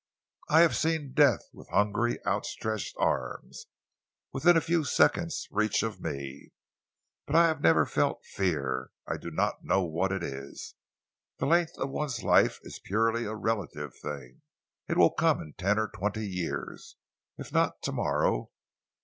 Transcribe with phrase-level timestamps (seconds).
[0.49, 3.67] I have seen death with hungry, outstretched arms,
[4.33, 6.53] within a few seconds' reach of me,
[7.27, 8.89] but I have never felt fear.
[9.07, 10.73] I do not know what it is.
[11.37, 14.41] The length of one's life is purely a relative thing.
[14.89, 16.95] It will come in ten or twenty years,
[17.37, 18.49] if not to morrow.